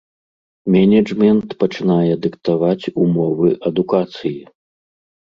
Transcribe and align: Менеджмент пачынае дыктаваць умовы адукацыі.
Менеджмент 0.75 1.47
пачынае 1.61 2.13
дыктаваць 2.25 2.89
умовы 3.07 3.49
адукацыі. 3.73 4.37